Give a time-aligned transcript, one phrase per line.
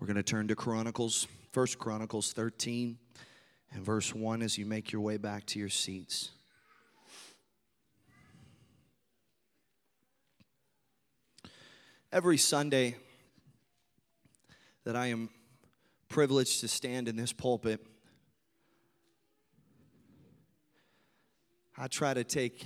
[0.00, 2.98] We're going to turn to Chronicles, First Chronicles 13
[3.72, 6.30] and verse 1 as you make your way back to your seats.
[12.12, 12.94] Every Sunday
[14.84, 15.30] that I am
[16.08, 17.84] privileged to stand in this pulpit,
[21.76, 22.64] I try to take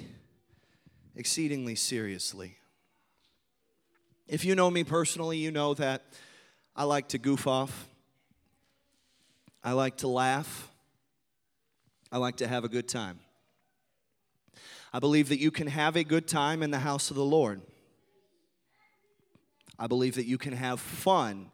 [1.17, 2.59] exceedingly seriously.
[4.29, 6.03] If you know me personally, you know that
[6.75, 7.89] I like to goof off.
[9.63, 10.68] I like to laugh.
[12.11, 13.21] I like to have a good time.
[14.93, 17.63] I believe that you can have a good time in the house of the Lord.
[19.79, 21.50] I believe that you can have fun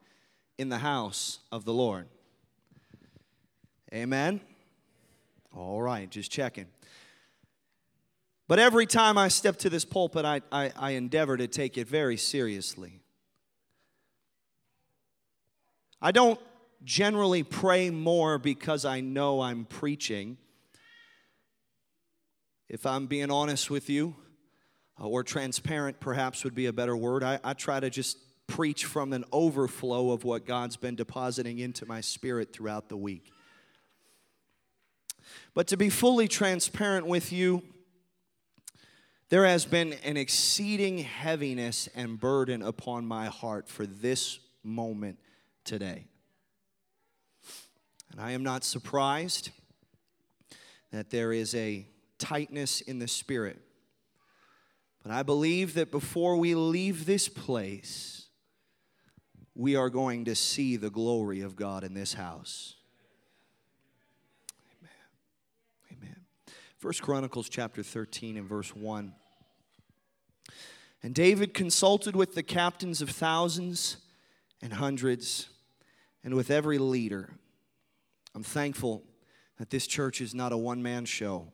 [0.59, 2.09] in the house of the Lord.
[3.93, 4.41] Amen?
[5.57, 6.67] All right, just checking.
[8.49, 11.87] But every time I step to this pulpit, I, I, I endeavor to take it
[11.87, 13.01] very seriously.
[16.01, 16.41] I don't
[16.85, 20.37] generally pray more because I know I'm preaching.
[22.69, 24.15] If I'm being honest with you,
[25.01, 28.85] uh, or transparent perhaps would be a better word, I, I try to just preach
[28.85, 33.31] from an overflow of what God's been depositing into my spirit throughout the week.
[35.55, 37.63] But to be fully transparent with you,
[39.31, 45.19] there has been an exceeding heaviness and burden upon my heart for this moment
[45.69, 46.07] today.
[48.11, 49.51] And I am not surprised
[50.91, 51.87] that there is a
[52.19, 53.61] tightness in the spirit.
[55.03, 58.27] But I believe that before we leave this place,
[59.55, 62.75] we are going to see the glory of God in this house.
[66.79, 69.13] First Chronicles chapter 13 and verse 1.
[71.03, 73.99] And David consulted with the captains of thousands
[74.63, 75.49] and hundreds
[76.29, 77.31] and with every leader.
[78.35, 79.03] I'm thankful
[79.59, 81.51] that this church is not a one man show.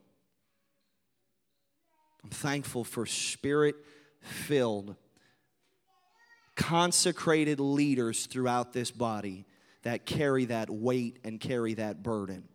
[2.25, 3.77] I'm thankful for spirit
[4.21, 4.97] filled,
[6.57, 9.47] consecrated leaders throughout this body
[9.85, 12.49] that carry that weight and carry that burden.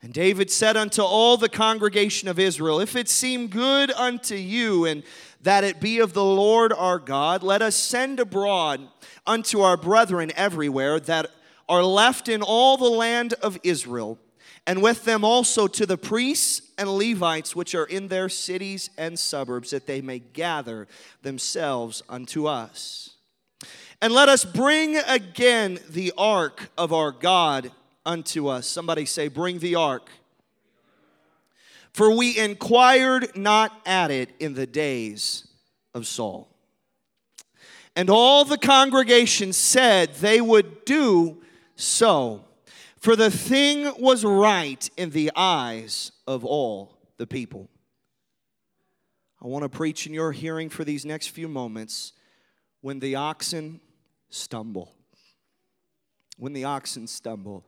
[0.00, 4.84] And David said unto all the congregation of Israel, If it seem good unto you,
[4.84, 5.02] and
[5.42, 8.86] that it be of the Lord our God, let us send abroad
[9.26, 11.30] unto our brethren everywhere that
[11.68, 14.18] are left in all the land of Israel,
[14.66, 19.18] and with them also to the priests and Levites which are in their cities and
[19.18, 20.86] suburbs, that they may gather
[21.22, 23.16] themselves unto us.
[24.00, 27.72] And let us bring again the ark of our God
[28.08, 28.66] unto us.
[28.66, 30.08] Somebody say, Bring the ark.
[31.92, 35.46] For we inquired not at it in the days
[35.94, 36.48] of Saul.
[37.94, 41.42] And all the congregation said they would do
[41.74, 42.44] so,
[42.98, 47.68] for the thing was right in the eyes of all the people.
[49.42, 52.12] I want to preach in your hearing for these next few moments
[52.80, 53.80] when the oxen
[54.30, 54.94] stumble.
[56.36, 57.64] When the oxen stumble.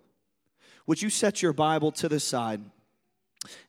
[0.91, 2.61] Would you set your Bible to the side?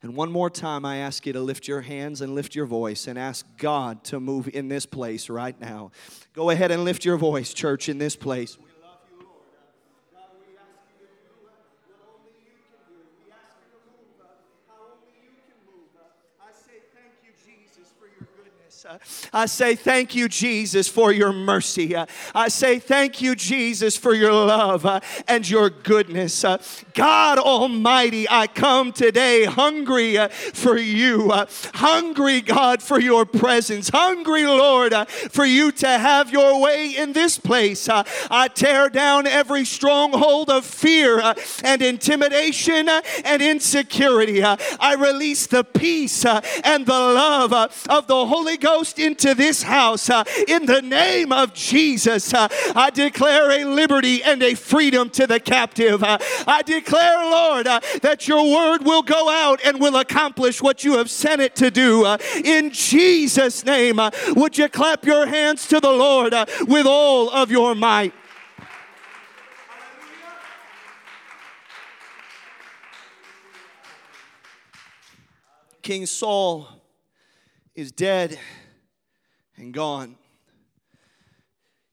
[0.01, 3.05] And one more time, I ask you to lift your hands and lift your voice
[3.05, 5.91] and ask God to move in this place right now.
[6.33, 8.57] Go ahead and lift your voice, church, in this place.
[19.31, 21.95] I say thank you, Jesus, for your mercy.
[22.35, 26.43] I say thank you, Jesus, for your love uh, and your goodness.
[26.43, 26.61] Uh,
[26.93, 33.89] God Almighty, I come today hungry uh, for you, uh, hungry, God, for your presence,
[33.89, 37.87] hungry, Lord, uh, for you to have your way in this place.
[37.87, 41.21] Uh, I tear down every stronghold of fear
[41.63, 44.43] and intimidation and insecurity.
[44.43, 50.09] I release the peace and the love of the Holy Ghost Ghost into this house
[50.09, 52.33] uh, in the name of Jesus.
[52.33, 56.03] Uh, I declare a liberty and a freedom to the captive.
[56.03, 56.17] Uh,
[56.47, 60.97] I declare, Lord, uh, that your word will go out and will accomplish what you
[60.97, 62.05] have sent it to do.
[62.05, 67.29] Uh, in Jesus' name, uh, would you clap your hands to the Lord with all
[67.29, 68.15] of your might?
[75.83, 76.67] King Saul
[77.75, 78.39] is dead
[79.61, 80.15] and gone.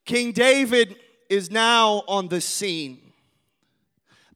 [0.07, 0.97] King David
[1.29, 3.13] is now on the scene.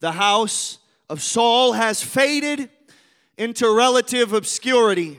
[0.01, 2.69] The house of Saul has faded
[3.39, 5.19] into relative obscurity,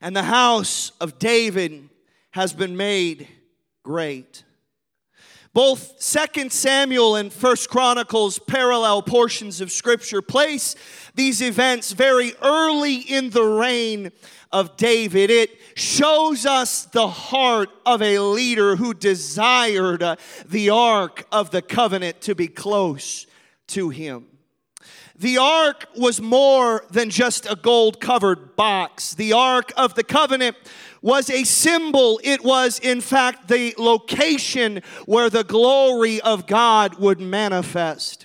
[0.00, 1.88] and the house of David
[2.30, 3.26] has been made
[3.82, 4.44] great.
[5.52, 5.98] Both
[6.34, 10.74] 2 Samuel and 1 Chronicles, parallel portions of Scripture, place
[11.14, 14.10] these events very early in the reign
[14.54, 15.30] of David.
[15.30, 20.02] It shows us the heart of a leader who desired
[20.46, 23.26] the ark of the covenant to be close
[23.66, 24.26] to him.
[25.16, 29.14] The ark was more than just a gold covered box.
[29.14, 30.56] The ark of the covenant
[31.02, 32.20] was a symbol.
[32.22, 38.23] It was, in fact, the location where the glory of God would manifest.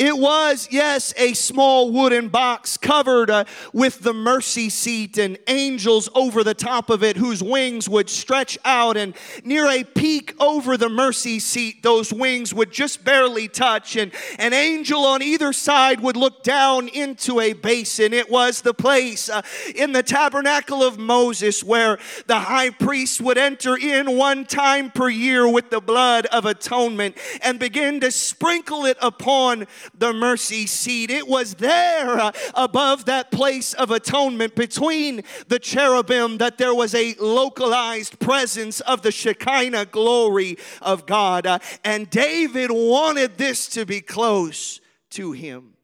[0.00, 3.44] It was, yes, a small wooden box covered uh,
[3.74, 8.56] with the mercy seat and angels over the top of it whose wings would stretch
[8.64, 8.96] out.
[8.96, 9.14] And
[9.44, 13.94] near a peak over the mercy seat, those wings would just barely touch.
[13.94, 18.14] And an angel on either side would look down into a basin.
[18.14, 19.42] It was the place uh,
[19.74, 25.10] in the tabernacle of Moses where the high priest would enter in one time per
[25.10, 31.10] year with the blood of atonement and begin to sprinkle it upon the mercy seat.
[31.10, 36.94] It was there uh, above that place of atonement between the cherubim that there was
[36.94, 41.46] a localized presence of the Shekinah glory of God.
[41.46, 45.74] Uh, and David wanted this to be close to him.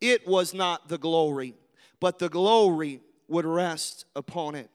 [0.00, 1.54] It was not the glory,
[2.00, 4.70] but the glory would rest upon it.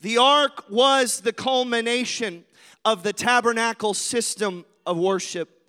[0.00, 2.44] The ark was the culmination
[2.84, 5.61] of the tabernacle system of worship.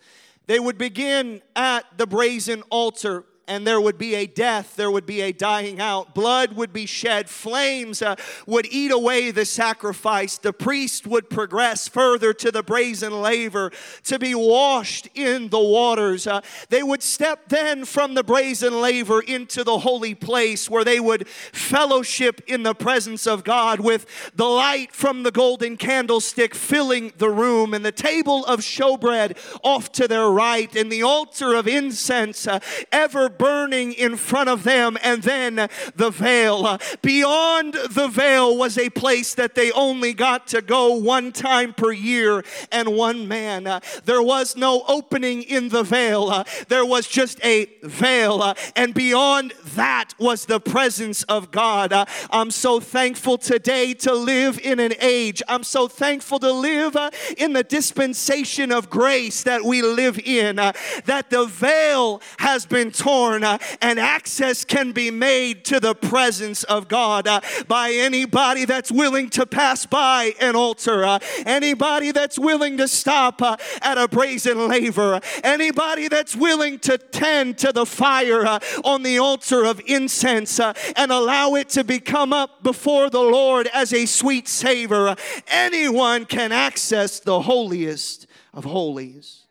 [0.45, 5.05] They would begin at the brazen altar and there would be a death, there would
[5.05, 6.15] be a dying out.
[6.15, 8.15] Blood would be shed, flames uh,
[8.47, 10.37] would eat away the sacrifice.
[10.37, 13.71] The priest would progress further to the brazen laver
[14.03, 16.25] to be washed in the waters.
[16.25, 20.99] Uh, they would step then from the brazen laver into the holy place where they
[20.99, 24.05] would fellowship in the presence of God with
[24.35, 29.91] the light from the golden candlestick filling the room and the table of showbread off
[29.93, 32.59] to their right and the altar of incense uh,
[32.91, 36.77] ever burning in front of them, and then the veil.
[37.01, 41.91] Beyond the veil was a place that they only got to go one time per
[41.91, 43.63] year and one man.
[44.05, 50.13] There was no opening in the veil, there was just a veil, and beyond that
[50.19, 51.93] was the presence of God.
[52.29, 55.41] I'm so thankful today to live in an age.
[55.47, 56.97] I'm so thankful to live
[57.37, 63.22] in the dispensation of grace that we live in, that the veil has been torn
[63.23, 68.65] torn uh, and access can be made to the presence of God uh, by anybody
[68.65, 74.07] that's willing to pass by an altar, uh, anybody that's willing to stop at a
[74.07, 80.59] brazen laver, anybody that's willing to tend to the fire on the altar of incense
[80.59, 85.15] and allow it to become up before the Lord as a sweet savor.
[85.47, 89.43] Anyone can access the holiest of holies.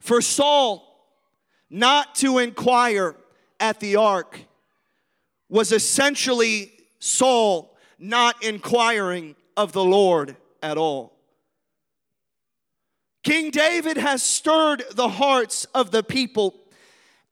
[0.00, 0.83] For Saul,
[1.70, 3.16] not to inquire
[3.60, 4.40] at the ark
[5.48, 11.12] was essentially Saul not inquiring of the Lord at all.
[13.22, 16.54] King David has stirred the hearts of the people,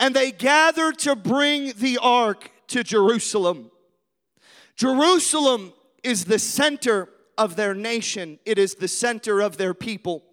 [0.00, 3.70] and they gather to bring the ark to Jerusalem.
[4.74, 10.24] Jerusalem is the center of their nation, it is the center of their people.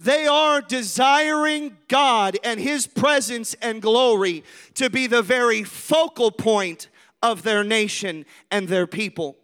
[0.00, 6.88] They are desiring God and His presence and glory to be the very focal point
[7.22, 9.36] of their nation and their people.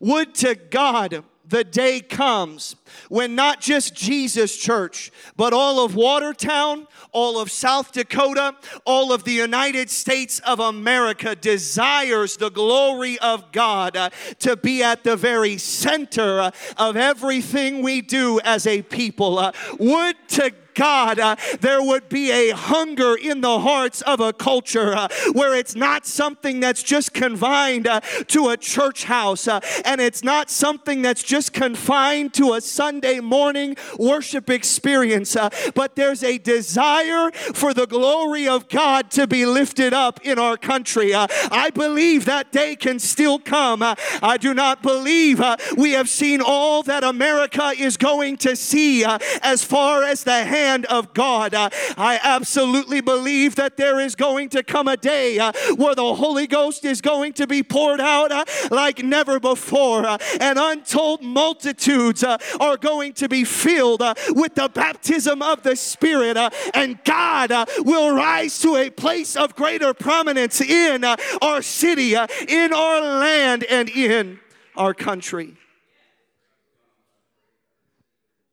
[0.00, 2.76] Would to God the day comes
[3.08, 8.54] when not just Jesus Church, but all of Watertown, all of South Dakota,
[8.84, 14.82] all of the United States of America desires the glory of God uh, to be
[14.82, 19.38] at the very center uh, of everything we do as a people.
[19.38, 24.32] Uh, would to God, uh, there would be a hunger in the hearts of a
[24.32, 29.60] culture uh, where it's not something that's just confined uh, to a church house uh,
[29.84, 35.96] and it's not something that's just confined to a Sunday morning worship experience, uh, but
[35.96, 41.12] there's a desire for the glory of God to be lifted up in our country.
[41.12, 43.82] Uh, I believe that day can still come.
[43.82, 45.42] I do not believe
[45.76, 50.69] we have seen all that America is going to see as far as the hand
[50.70, 51.52] hand of God.
[51.52, 56.14] Uh, I absolutely believe that there is going to come a day uh, where the
[56.14, 61.22] Holy Ghost is going to be poured out uh, like never before, uh, and untold
[61.22, 66.36] multitudes uh, are going to be filled uh, with the baptism of the Spirit,
[66.74, 72.14] and God will rise to a place of greater prominence in our city,
[72.48, 74.38] in our land, and in
[74.76, 75.56] our country.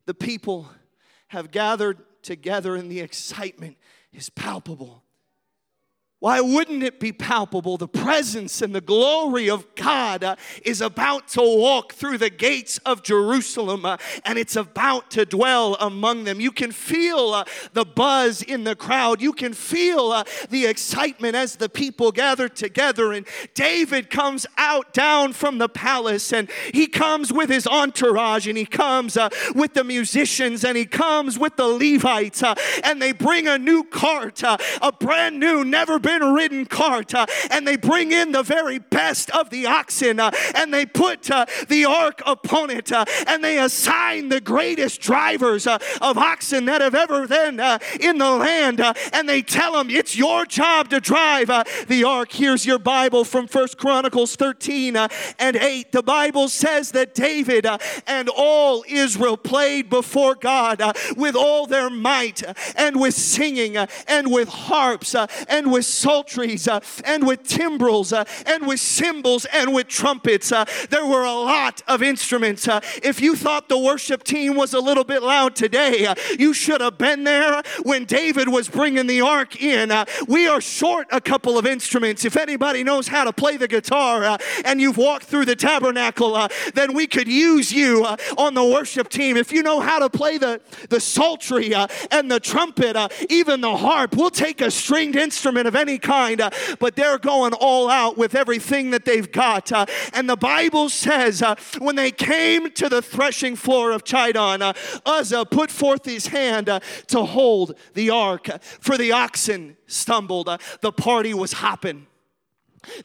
[0.07, 0.69] the people
[1.27, 3.77] have gathered together and the excitement
[4.11, 5.03] is palpable.
[6.19, 7.77] Why wouldn't it be palpable?
[7.77, 12.79] The presence and the glory of God uh, is about to walk through the gates
[12.87, 16.39] of Jerusalem uh, and it's about to dwell among them.
[16.39, 17.43] You can feel uh,
[17.73, 19.21] the buzz in the crowd.
[19.21, 23.13] You can feel the excitement as the people gather together.
[23.13, 28.57] And David comes out down from the palace and he comes with his entourage and
[28.57, 29.19] he comes
[29.53, 32.41] with the musicians and he comes with the Levites
[32.83, 37.67] and they bring a new cart, a brand new, never been ridden cart uh, and
[37.67, 41.83] they bring in the very best of the oxen uh, and they put uh, the
[41.83, 46.95] ark upon it uh, and they assign the greatest drivers uh, of oxen that have
[46.95, 48.79] ever been uh, in the land
[49.11, 51.47] and they tell them it's your job to drive
[51.89, 52.31] the ark.
[52.31, 55.91] Here's your Bible from First Chronicles 13 and 8.
[55.91, 57.67] The Bible says that David
[58.07, 60.81] and all Israel played before God
[61.17, 62.43] with all their might
[62.77, 65.13] and with singing and with harps
[65.49, 70.51] and with psalteries uh, and with timbrels uh, and with cymbals and with trumpets.
[70.51, 72.67] Uh, there were a lot of instruments.
[72.67, 76.53] Uh, if you thought the worship team was a little bit loud today, uh, you
[76.53, 79.91] should have been there when David was bringing the ark in.
[79.91, 82.25] Uh, we are short a couple of instruments.
[82.25, 86.93] If anybody knows how to play the guitar and you've walked through the tabernacle, then
[86.93, 88.05] we could use you
[88.37, 89.37] on the worship team.
[89.37, 91.73] If you know how to play the, the psaltery
[92.11, 92.95] and the trumpet,
[93.29, 97.17] even the harp, we'll take a stringed instrument of any any kind, uh, but they're
[97.17, 99.71] going all out with everything that they've got.
[99.71, 104.75] Uh, and the Bible says uh, when they came to the threshing floor of Chidon,
[105.05, 106.67] Uzzah put forth his hand
[107.07, 110.49] to hold the ark, for the oxen stumbled.
[110.81, 112.07] The party was hopping.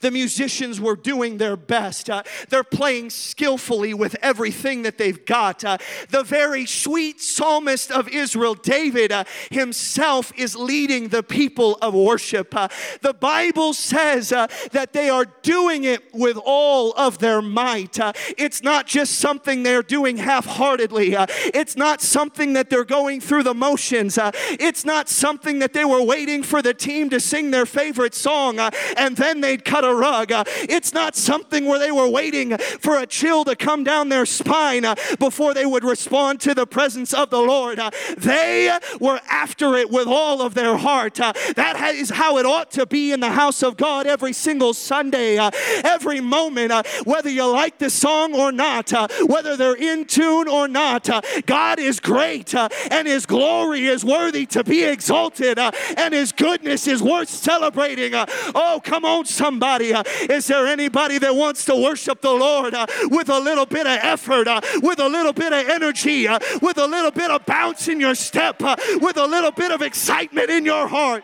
[0.00, 2.10] The musicians were doing their best.
[2.10, 5.64] Uh, they're playing skillfully with everything that they've got.
[5.64, 5.78] Uh,
[6.10, 12.54] the very sweet psalmist of Israel, David, uh, himself is leading the people of worship.
[12.54, 12.68] Uh,
[13.00, 17.98] the Bible says uh, that they are doing it with all of their might.
[17.98, 21.14] Uh, it's not just something they're doing half heartedly,
[21.54, 26.02] it's not something that they're going through the motions, it's not something that they were
[26.02, 28.58] waiting for the team to sing their favorite song
[28.96, 30.30] and then they'd cut a rug.
[30.30, 34.26] Uh, it's not something where they were waiting for a chill to come down their
[34.26, 37.78] spine uh, before they would respond to the presence of the Lord.
[37.78, 41.18] Uh, they were after it with all of their heart.
[41.18, 44.74] Uh, that is how it ought to be in the house of God every single
[44.74, 45.50] Sunday, uh,
[45.84, 48.92] every moment, uh, whether you like the song or not,
[49.26, 51.08] whether they're in tune or not.
[51.46, 57.02] God is great and His glory is worthy to be exalted and His goodness is
[57.02, 58.12] worth celebrating.
[58.14, 59.92] oh, come on, somebody somebody.
[59.92, 63.86] Uh, is there anybody that wants to worship the Lord uh, with a little bit
[63.86, 66.26] of effort, uh, with a little bit of energy,
[66.62, 68.62] with a little bit of bounce in your step,
[69.00, 71.22] with a little bit of excitement in your heart?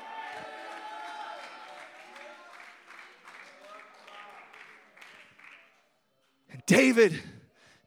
[6.66, 7.18] David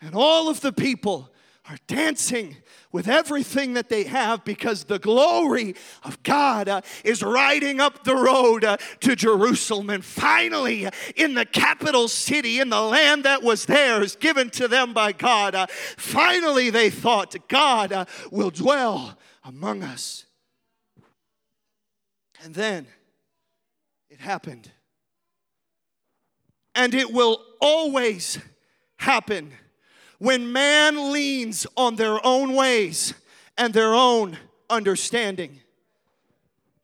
[0.02, 1.30] and all of the people
[1.70, 2.58] are dancing
[2.92, 8.16] with everything that they have because the glory of God uh, is riding up the
[8.16, 9.92] road uh, to Jerusalem.
[9.92, 14.94] And finally, in the capital city, in the land that was theirs, given to them
[14.94, 20.26] by God, uh, finally they thought, God uh, will dwell among us.
[22.44, 22.88] And then
[24.10, 24.72] it happened.
[26.74, 28.40] And it will always
[28.98, 29.52] happen
[30.22, 33.16] when man leans on their own ways
[33.58, 34.38] and their own
[34.70, 35.60] understanding.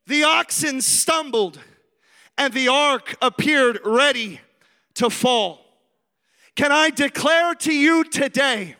[0.07, 1.59] The oxen stumbled
[2.35, 4.41] and the ark appeared ready
[4.95, 5.63] to fall.
[6.55, 8.75] Can I declare to you today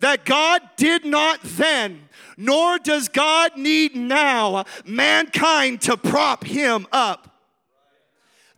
[0.00, 7.30] that God did not then, nor does God need now, mankind to prop him up?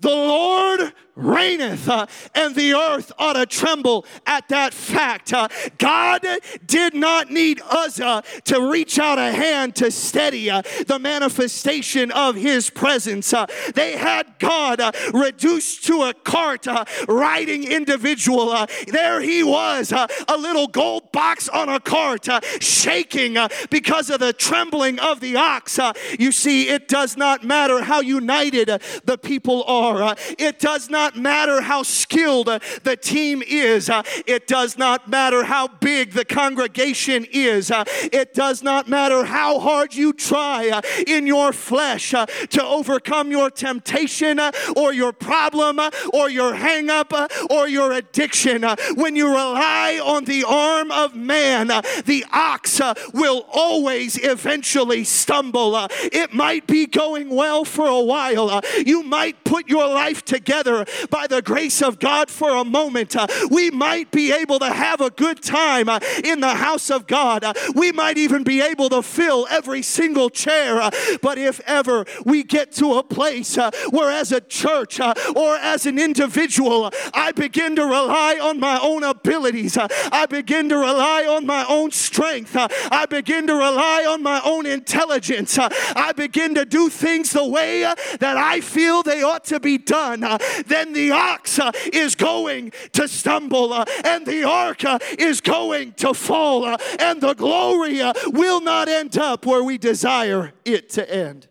[0.00, 5.32] The Lord reigneth, uh, and the earth ought to tremble at that fact.
[5.32, 6.26] Uh, God
[6.66, 12.34] did not need Uzzah to reach out a hand to steady uh, the manifestation of
[12.34, 13.32] his presence.
[13.32, 18.66] Uh, they had God uh, reduced to a cart uh, riding individual.
[18.88, 22.28] there he was, a little gold box on a cart,
[22.60, 23.36] shaking
[23.70, 25.78] because of the trembling of the ox.
[26.18, 28.68] you see, it does not matter how united
[29.04, 33.90] the people are, it does not not matter how skilled the team is.
[33.90, 37.70] Uh, it does not matter how big the congregation is.
[37.70, 42.64] Uh, it does not matter how hard you try uh, in your flesh uh, to
[42.64, 47.12] overcome your temptation uh, or your problem uh, or your hang up
[47.50, 48.62] or your addiction.
[48.94, 51.68] when you rely on the arm of man,
[52.04, 52.80] the ox
[53.12, 55.88] will always eventually stumble.
[55.90, 58.60] it might be going well for a while.
[58.84, 63.16] you might put your life together by the grace of God for a moment.
[63.16, 67.06] Uh, we might be able to have a good time uh, in the house of
[67.06, 67.44] God.
[67.44, 70.90] Uh, we might even be able to fill every single chair.
[71.20, 73.56] but if ever we get to a place
[73.90, 79.02] where, as a church or as an individual, I begin to rely on my own
[79.02, 84.40] abilities, I begin to rely on my own strength, I begin to rely on my
[84.44, 89.60] own intelligence, I begin to do things the way that I feel they ought to
[89.60, 90.20] be done,
[90.66, 95.92] then the ox uh, is going to stumble uh, and the ark uh, is going
[95.92, 96.66] to fall
[96.98, 101.46] and the glory will not end up where we desire it to end.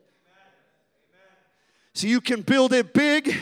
[1.93, 3.35] So you can build it big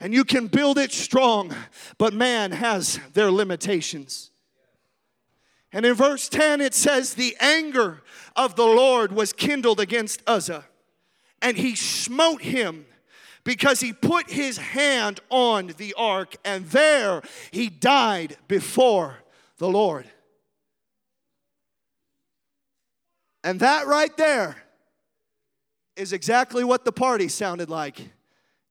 [0.00, 1.54] and you can build it strong,
[1.98, 4.30] but man has their limitations.
[5.72, 8.02] And in verse 10, it says, The anger
[8.36, 10.66] of the Lord was kindled against Uzzah,
[11.42, 12.86] and he smote him
[13.44, 19.18] because he put his hand on the ark, and there he died before
[19.58, 20.06] the Lord.
[23.44, 24.56] And that right there
[25.96, 28.00] is exactly what the party sounded like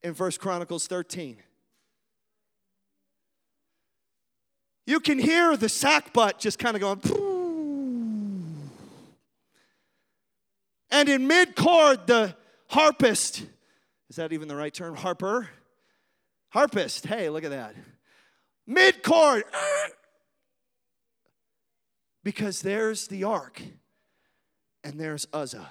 [0.01, 1.37] in First Chronicles 13.
[4.85, 6.99] You can hear the sackbut just kind of going.
[10.91, 12.35] And in mid chord, the
[12.67, 13.45] harpist,
[14.13, 14.95] is that even the right term?
[14.95, 15.49] Harper?
[16.49, 17.73] Harpist, hey, look at that.
[18.67, 19.43] Mid chord,
[22.23, 23.59] because there's the ark
[24.83, 25.67] and there's Uzzah.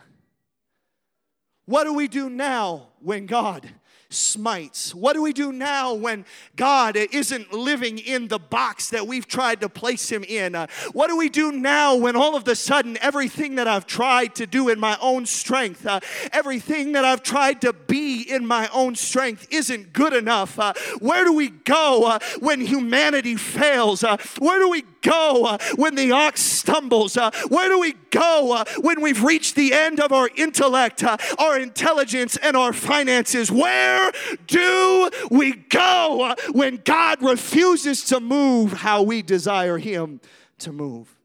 [1.66, 3.70] What do we do now when God
[4.12, 4.95] smites?
[4.95, 6.25] What do we do now when
[6.57, 10.54] God isn't living in the box that we've tried to place him in?
[10.54, 14.35] Uh, what do we do now when all of a sudden everything that I've tried
[14.37, 16.00] to do in my own strength, uh,
[16.32, 20.58] everything that I've tried to be in my own strength isn't good enough?
[20.58, 24.04] Uh, where do we go uh, when humanity fails?
[24.04, 27.17] Uh, where do we go uh, when the ox stumbles?
[27.17, 31.17] Uh, where do we go uh, when we've reached the end of our intellect, uh,
[31.38, 33.50] our intelligence, and our finances?
[33.50, 34.12] Where
[34.47, 40.21] do we go when God refuses to move how we desire Him
[40.58, 41.19] to move?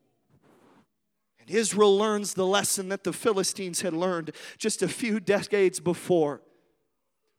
[1.40, 6.42] And Israel learns the lesson that the Philistines had learned just a few decades before.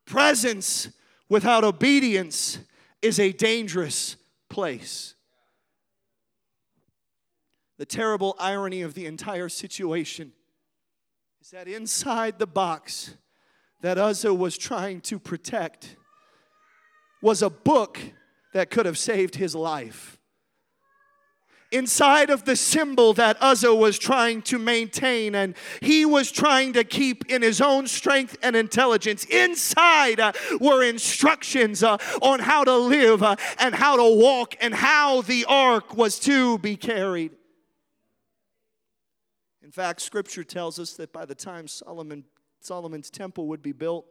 [0.06, 0.88] Presence
[1.28, 2.58] without obedience
[3.02, 4.16] is a dangerous
[4.48, 5.14] place.
[7.78, 10.32] The terrible irony of the entire situation
[11.40, 13.14] is that inside the box,
[13.80, 15.96] that Uzzah was trying to protect
[17.22, 18.00] was a book
[18.52, 20.18] that could have saved his life.
[21.70, 26.82] Inside of the symbol that Uzzah was trying to maintain and he was trying to
[26.82, 32.76] keep in his own strength and intelligence, inside uh, were instructions uh, on how to
[32.76, 37.37] live uh, and how to walk and how the ark was to be carried.
[39.68, 42.24] In fact, scripture tells us that by the time Solomon
[42.58, 44.06] Solomon's temple would be built,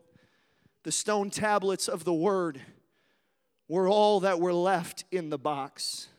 [0.84, 2.62] the stone tablets of the word
[3.68, 6.10] were all that were left in the box.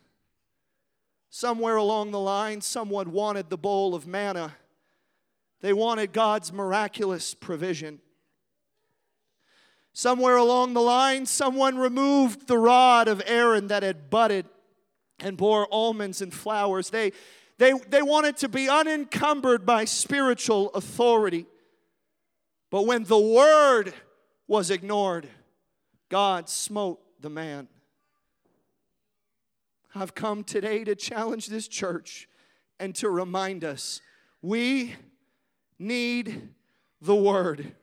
[1.31, 4.57] Somewhere along the line, someone wanted the bowl of manna.
[5.61, 8.01] They wanted God's miraculous provision.
[9.93, 14.47] Somewhere along the line, someone removed the rod of Aaron that had budded
[15.21, 16.91] and bore almonds and flowers.
[16.91, 17.13] They,
[17.59, 21.47] they, they wanted to be unencumbered by spiritual authority.
[22.71, 23.93] But when the word
[24.47, 25.29] was ignored,
[26.09, 27.69] God smote the man.
[29.95, 32.29] I've come today to challenge this church
[32.79, 34.01] and to remind us
[34.41, 34.95] we
[35.79, 36.51] need
[37.01, 37.75] the word.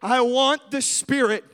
[0.00, 1.44] I want the Spirit.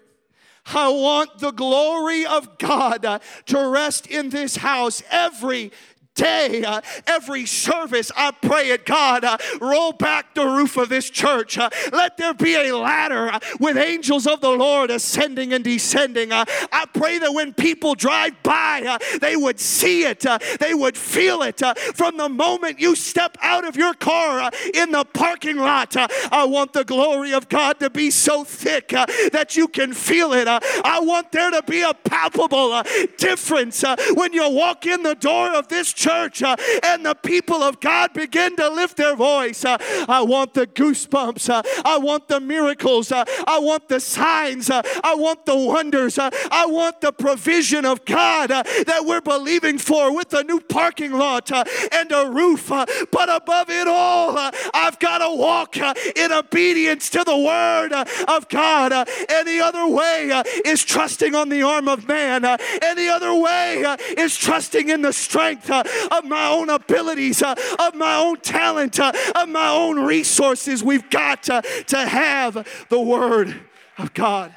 [0.66, 5.72] I want the glory of God to rest in this house every
[6.18, 11.08] day, uh, every service, I pray it, God, uh, roll back the roof of this
[11.08, 11.56] church.
[11.56, 16.32] Uh, let there be a ladder uh, with angels of the Lord ascending and descending.
[16.32, 20.26] Uh, I pray that when people drive by, uh, they would see it,
[20.58, 21.62] they would feel it
[21.94, 25.96] from the moment you step out of your car in the parking lot.
[25.96, 30.48] I want the glory of God to be so thick that you can feel it.
[30.48, 32.82] I want there to be a palpable
[33.16, 37.80] difference when you walk in the door of this church Uh, and the people of
[37.80, 39.64] God begin to lift their voice.
[39.64, 39.76] Uh,
[40.08, 41.50] I want the goosebumps.
[41.50, 43.12] Uh, I want the miracles.
[43.12, 44.70] I want the signs.
[44.70, 46.18] I want the wonders.
[46.18, 51.50] I want the provision of God that we're believing for with a new parking lot
[51.92, 52.68] and a roof.
[52.68, 54.36] But above it all,
[54.74, 57.92] I've got to walk in obedience to the word
[58.28, 58.92] of God.
[59.28, 62.44] Any other way is trusting on the arm of man.
[62.82, 63.84] Any other way
[64.16, 65.70] is trusting in the strength
[66.10, 70.82] of my own abilities, uh, of my own talent, uh, of my own resources.
[70.82, 73.54] We've got to, to have the word
[73.96, 74.54] of God.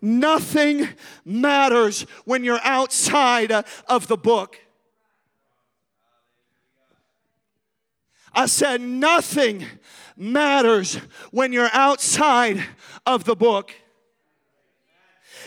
[0.00, 0.88] Nothing
[1.24, 4.58] matters when you're outside uh, of the book.
[8.34, 9.66] I said, nothing
[10.16, 10.94] matters
[11.30, 12.64] when you're outside
[13.06, 13.72] of the book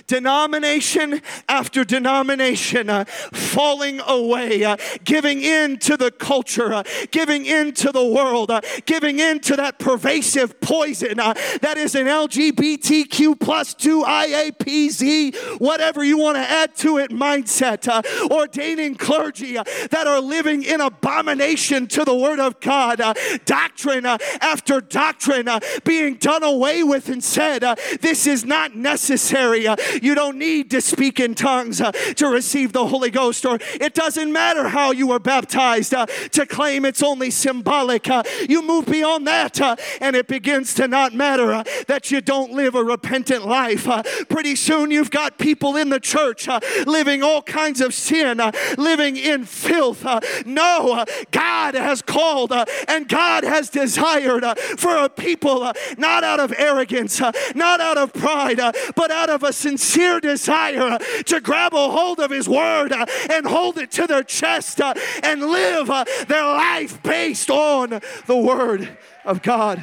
[0.08, 7.73] denomination after denomination uh, falling away, uh, giving in to the culture, uh, giving in
[7.73, 13.39] to the world, uh, giving in to that pervasive poison uh, that is an LGBTQ
[13.39, 18.01] plus 2 IAPZ, whatever you want to add to it, mindset, uh,
[18.34, 23.01] ordaining clergy that are living in abomination to the Word of God,
[23.45, 25.47] doctrine after doctrine
[25.84, 27.63] being done away with and said,
[28.01, 29.65] This is not necessary.
[30.01, 33.93] You don't need to speak in tongues uh, to receive the Holy Ghost, or it
[33.93, 38.09] doesn't matter how you were baptized uh, to claim it's only symbolic.
[38.09, 42.21] Uh, you move beyond that, uh, and it begins to not matter uh, that you
[42.21, 43.87] don't live a repentant life.
[43.87, 46.47] Uh, pretty soon, you've got people in the church
[46.85, 48.41] living all kinds of sin,
[48.77, 50.05] living in filth.
[50.45, 52.51] no, God has called
[52.87, 54.43] and God has desired
[54.77, 57.19] for a people not out of arrogance,
[57.55, 58.59] not out of pride,
[58.95, 63.05] but out of a sincere sincere desire to grab a hold of His Word uh,
[63.29, 68.38] and hold it to their chest uh, and live uh, their life based on the
[68.38, 69.81] Word of God.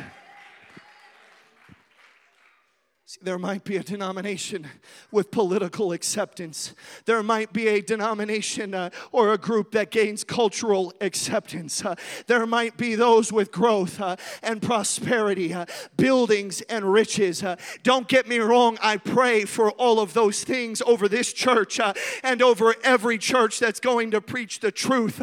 [3.20, 4.66] There might be a denomination
[5.10, 6.72] with political acceptance.
[7.04, 11.84] There might be a denomination uh, or a group that gains cultural acceptance.
[11.84, 11.96] Uh,
[12.26, 17.42] there might be those with growth uh, and prosperity, uh, buildings and riches.
[17.42, 21.80] Uh, don't get me wrong, I pray for all of those things over this church
[21.80, 25.20] uh, and over every church that's going to preach the truth.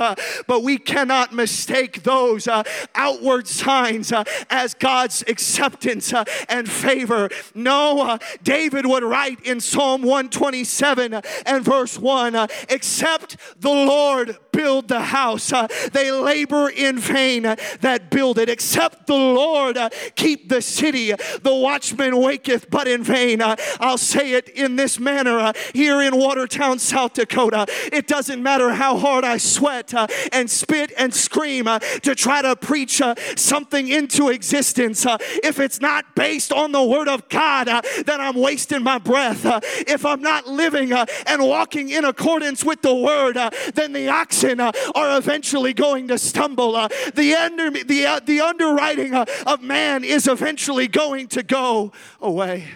[0.47, 2.47] but we cannot mistake those
[2.93, 4.11] outward signs
[4.49, 6.13] as God's acceptance
[6.49, 7.29] and favor.
[7.55, 14.37] No uh, David would write in Psalm 127 and verse 1 uh, Except the Lord
[14.51, 18.49] build the house, uh, they labor in vain that build it.
[18.49, 23.41] Except the Lord uh, keep the city, the watchman waketh but in vain.
[23.41, 27.67] Uh, I'll say it in this manner uh, here in Watertown, South Dakota.
[27.93, 29.93] It doesn't matter how hard I sweat
[30.33, 33.01] and spit and scream to try to preach
[33.37, 35.05] something into existence.
[35.41, 37.68] if it's not based on the Word of God,
[38.05, 39.45] then I'm wasting my breath.
[39.45, 43.93] Uh, if I'm not living uh, and walking in accordance with the word, uh, then
[43.93, 46.73] the oxen are eventually going to stumble.
[46.73, 52.67] the, under, the, the underwriting of man is eventually going to go away.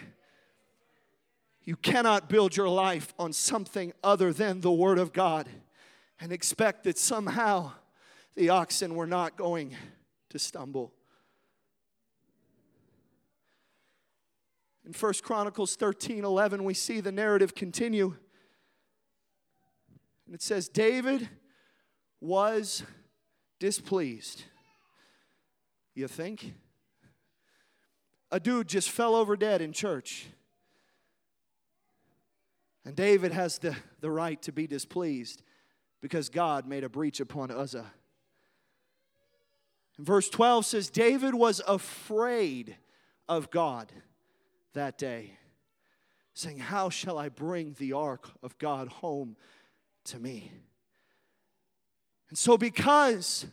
[1.63, 5.47] You cannot build your life on something other than the Word of God
[6.19, 7.71] and expect that somehow
[8.35, 9.75] the oxen were not going
[10.29, 10.93] to stumble.
[14.85, 18.15] In 1 Chronicles 13 11, we see the narrative continue.
[20.25, 21.29] And it says, David
[22.19, 22.83] was
[23.59, 24.43] displeased.
[25.95, 26.53] You think?
[28.31, 30.27] A dude just fell over dead in church.
[32.85, 35.43] And David has the, the right to be displeased
[36.01, 37.93] because God made a breach upon Uzzah.
[39.97, 42.75] And verse 12 says, David was afraid
[43.29, 43.93] of God
[44.73, 45.37] that day,
[46.33, 49.35] saying, How shall I bring the ark of God home
[50.05, 50.51] to me?
[52.29, 53.45] And so, because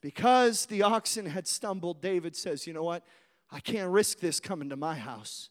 [0.00, 3.04] because the oxen had stumbled, David says, You know what?
[3.50, 5.50] I can't risk this coming to my house.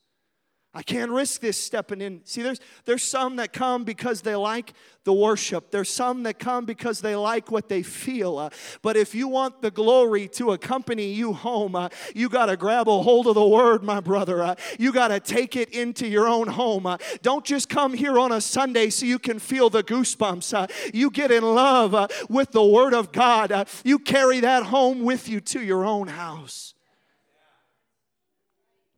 [0.77, 2.21] I can't risk this stepping in.
[2.23, 4.73] See, there's, there's some that come because they like
[5.05, 5.71] the worship.
[5.71, 8.37] There's some that come because they like what they feel.
[8.37, 8.51] Uh,
[8.83, 12.87] but if you want the glory to accompany you home, uh, you got to grab
[12.87, 14.43] a hold of the word, my brother.
[14.43, 16.85] Uh, you got to take it into your own home.
[16.85, 20.53] Uh, don't just come here on a Sunday so you can feel the goosebumps.
[20.53, 23.67] Uh, you get in love uh, with the word of God.
[23.83, 26.75] you carry that home with you to your own house.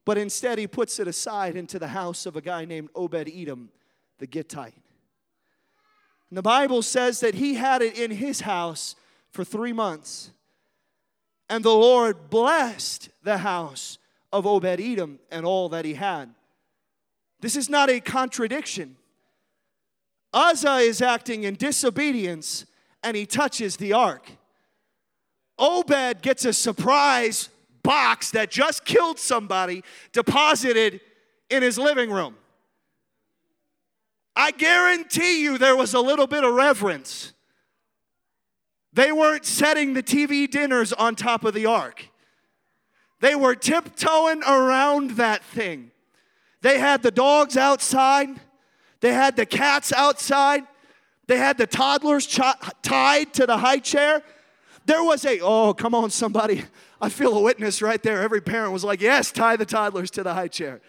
[0.10, 3.70] But instead, he puts it aside into the house of a guy named Obed Edom,
[4.18, 4.74] the Gittite.
[6.32, 8.96] And the Bible says that he had it in his house
[9.30, 10.32] for three months.
[11.48, 14.00] And the Lord blessed the house
[14.34, 16.34] of Obed Edom and all that he had.
[17.40, 18.96] This is not a contradiction.
[20.34, 22.66] Uzzah is acting in disobedience
[23.04, 24.28] and he touches the ark.
[25.60, 27.50] Obed gets a surprise
[27.90, 31.02] box that just killed somebody deposited
[31.50, 32.36] in his living room.
[34.36, 37.34] I guarantee you there was a little bit of reverence.
[38.94, 42.10] They weren't setting the TV dinners on top of the ark.
[43.22, 45.90] They were tiptoeing around that thing.
[46.62, 48.30] They had the dogs outside,
[49.00, 50.62] they had the cats outside,
[51.26, 52.40] they had the toddlers ch-
[52.84, 54.22] tied to the high chair.
[54.86, 56.64] There was a, oh, come on, somebody.
[57.02, 58.22] I feel a witness right there.
[58.22, 60.82] Every parent was like, yes, tie the toddlers to the high chair.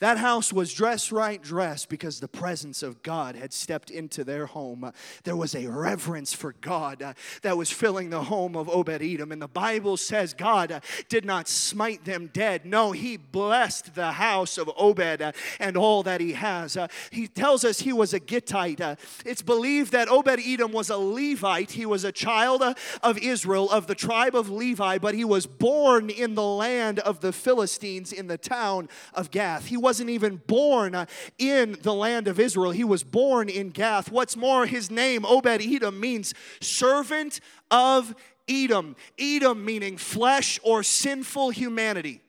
[0.00, 4.46] That house was dressed right dressed because the presence of God had stepped into their
[4.46, 4.90] home.
[5.24, 9.30] There was a reverence for God uh, that was filling the home of Obed Edom.
[9.30, 12.64] And the Bible says God uh, did not smite them dead.
[12.64, 16.78] No, he blessed the house of Obed uh, and all that he has.
[17.10, 18.80] He tells us he was a Gittite.
[19.26, 21.72] It's believed that Obed Edom was a Levite.
[21.72, 22.62] He was a child
[23.02, 27.20] of Israel, of the tribe of Levi, but he was born in the land of
[27.20, 29.66] the Philistines in the town of Gath.
[29.66, 31.04] He was wasn't even born uh,
[31.36, 32.70] in the land of Israel.
[32.70, 34.08] He was born in Gath.
[34.08, 37.40] What's more, his name, Obed Edom, means servant
[37.72, 38.14] of
[38.48, 38.94] Edom.
[39.18, 42.20] Edom meaning flesh or sinful humanity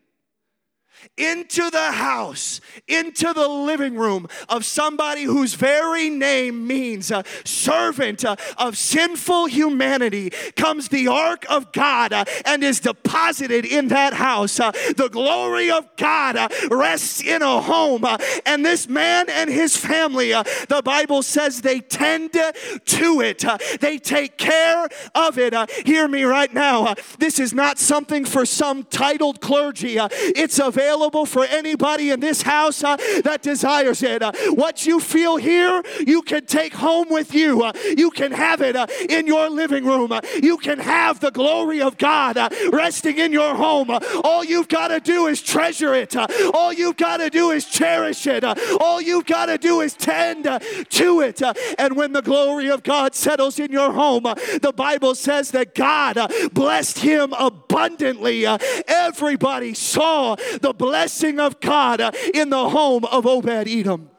[1.18, 8.24] into the house, into the living room of somebody whose very name means a servant
[8.24, 14.14] uh, of sinful humanity comes the ark of God uh, and is deposited in that
[14.14, 14.60] house.
[14.60, 19.50] Uh, the glory of God uh, rests in a home, uh, and this man and
[19.50, 23.44] his family, the Bible says they tend to it,
[23.80, 25.54] they take care of it.
[25.86, 26.96] Hear me right now.
[27.20, 32.42] This is not something for some titled clergy, it's available available for anybody in this
[32.42, 34.22] house uh, that desires it.
[34.22, 37.64] Uh, what you feel here, you can take home with you.
[37.64, 40.12] Uh, you can have it uh, in your living room.
[40.12, 43.90] Uh, you can have the glory of God uh, resting in your home.
[44.24, 46.14] all you've got to do is treasure it.
[46.54, 48.44] all you've got to do is cherish it.
[48.82, 51.42] all you've got to do is tend to it.
[51.80, 56.18] and when the glory of God settles in your home, the Bible says that God
[56.54, 58.46] blessed him abundantly.
[58.46, 62.02] everybody saw the blessing of God
[62.34, 64.10] in the home of Obed Edom.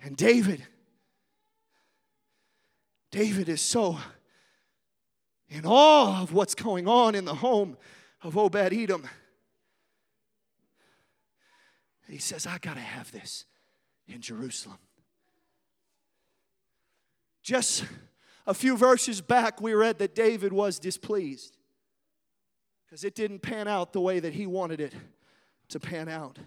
[0.00, 0.64] And David,
[3.10, 3.98] David is so
[5.48, 7.76] in awe of what's going on in the home
[8.22, 9.08] of Obed Edom.
[12.08, 13.46] He says, I got to have this
[14.06, 14.78] in Jerusalem.
[17.42, 17.84] Just
[18.46, 21.57] a few verses back, we read that David was displeased
[22.88, 24.94] because it didn't pan out the way that he wanted it
[25.68, 26.38] to pan out.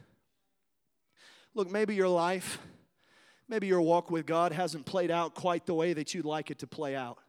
[1.54, 2.58] Look, maybe your life,
[3.48, 6.60] maybe your walk with God hasn't played out quite the way that you'd like it
[6.60, 7.20] to play out.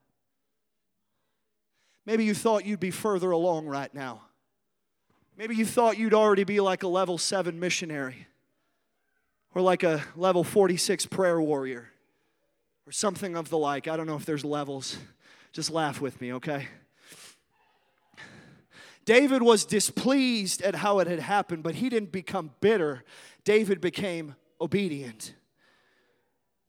[2.07, 4.23] Maybe you thought you'd be further along right now.
[5.37, 8.27] Maybe you thought you'd already be like a level 7 missionary
[9.55, 11.91] or like a level 46 prayer warrior
[12.87, 13.89] or something of the like.
[13.89, 14.97] I don't know if there's levels.
[15.53, 16.69] Just laugh with me, okay?
[19.05, 23.03] David was displeased at how it had happened, but he didn't become bitter.
[23.45, 25.35] David became obedient.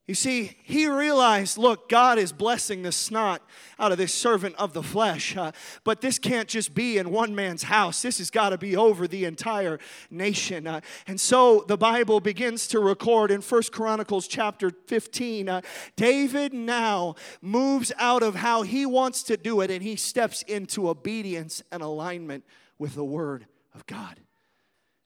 [0.06, 3.42] You see, he realized, look, God is blessing the snot
[3.80, 5.54] out of this servant of the flesh, uh,
[5.86, 8.02] but this can't just be in one man's house.
[8.02, 9.80] This has got to be over the entire
[10.12, 10.68] nation.
[10.68, 15.48] Uh, and so the Bible begins to record in First Chronicles chapter 15.
[15.48, 15.62] Uh,
[15.96, 20.90] David now moves out of how he wants to do it and he steps into
[20.90, 22.44] obedience and alignment
[22.78, 24.20] with the word of God.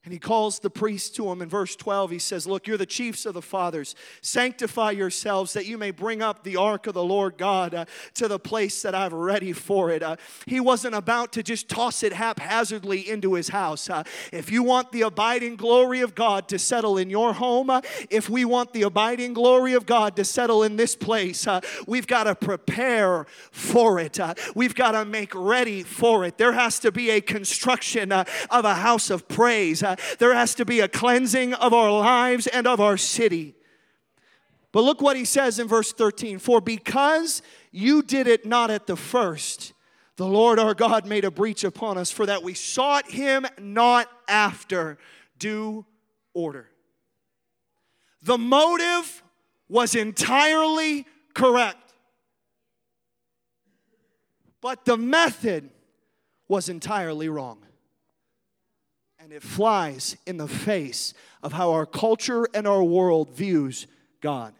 [0.04, 2.12] And he calls the priest to him in verse 12.
[2.12, 3.96] He says, Look, you're the chiefs of the fathers.
[4.22, 7.84] Sanctify yourselves that you may bring up the ark of the Lord God uh,
[8.14, 10.02] to the place that I've ready for it.
[10.04, 13.90] Uh, he wasn't about to just toss it haphazardly into his house.
[13.90, 17.80] Uh, if you want the abiding glory of God to settle in your home, uh,
[18.08, 22.06] if we want the abiding glory of God to settle in this place, uh, we've
[22.06, 24.20] got to prepare for it.
[24.20, 26.38] Uh, we've got to make ready for it.
[26.38, 29.82] There has to be a construction of a house of praise
[30.18, 33.54] there has to be a cleansing of our lives and of our city.
[34.72, 38.86] But look what he says in verse 13 For because you did it not at
[38.86, 39.72] the first,
[40.16, 44.10] the Lord our God made a breach upon us, for that we sought him not
[44.28, 44.98] after
[45.38, 45.86] due
[46.34, 46.68] order.
[48.22, 49.22] The motive
[49.68, 51.94] was entirely correct,
[54.60, 55.70] but the method
[56.48, 57.58] was entirely wrong
[59.28, 61.12] and it flies in the face
[61.42, 63.86] of how our culture and our world views
[64.22, 64.54] God.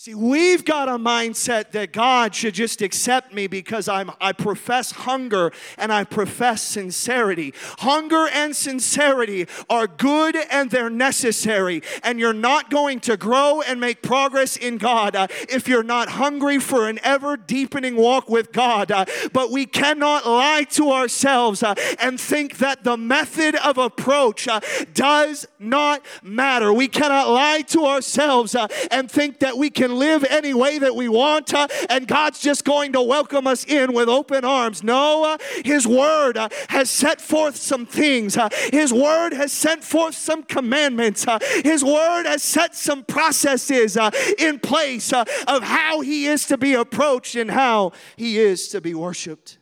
[0.00, 4.92] See, we've got a mindset that God should just accept me because I'm, I profess
[4.92, 7.52] hunger and I profess sincerity.
[7.80, 11.82] Hunger and sincerity are good and they're necessary.
[12.04, 16.10] And you're not going to grow and make progress in God uh, if you're not
[16.10, 18.92] hungry for an ever deepening walk with God.
[18.92, 24.46] Uh, but we cannot lie to ourselves uh, and think that the method of approach
[24.46, 24.60] uh,
[24.94, 26.72] does not matter.
[26.72, 30.78] We cannot lie to ourselves uh, and think that we can can live any way
[30.78, 34.82] that we want, uh, and God's just going to welcome us in with open arms.
[34.82, 39.82] No, uh, His Word uh, has set forth some things, uh, His Word has sent
[39.82, 46.00] forth some commandments, uh, His Word has set some processes uh, in place of how
[46.00, 49.58] He is to be approached and how He is to be worshiped.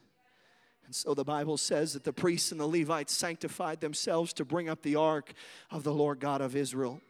[0.85, 4.69] And so the Bible says that the priests and the Levites sanctified themselves to bring
[4.69, 5.35] up the ark
[5.71, 7.01] of the Lord God of Israel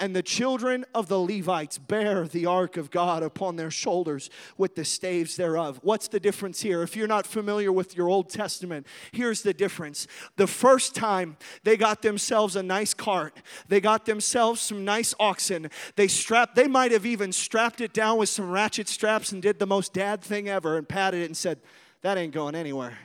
[0.00, 4.74] and the children of the Levites bear the ark of God upon their shoulders with
[4.74, 5.78] the staves thereof.
[5.82, 6.82] What's the difference here?
[6.82, 10.06] If you're not familiar with your Old Testament, here's the difference.
[10.36, 13.36] The first time they got themselves a nice cart,
[13.68, 15.70] they got themselves some nice oxen.
[15.96, 19.58] They strapped, they might have even strapped it down with some ratchet straps and did
[19.58, 21.60] the most dad thing ever and patted it and said,
[22.02, 22.98] That ain't going anywhere.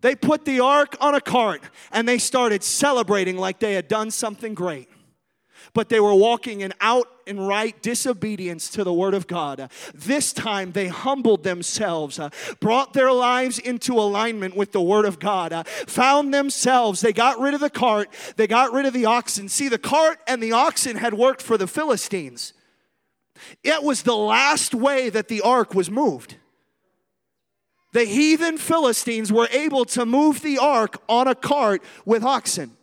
[0.00, 4.10] They put the ark on a cart and they started celebrating like they had done
[4.10, 4.88] something great
[5.72, 9.70] but they were walking in outright disobedience to the word of God.
[9.94, 15.18] This time they humbled themselves, uh, brought their lives into alignment with the word of
[15.18, 19.06] God, uh, found themselves, they got rid of the cart, they got rid of the
[19.06, 19.48] oxen.
[19.48, 22.52] See, the cart and the oxen had worked for the Philistines.
[23.62, 26.36] It was the last way that the ark was moved.
[27.92, 32.76] The heathen Philistines were able to move the ark on a cart with oxen.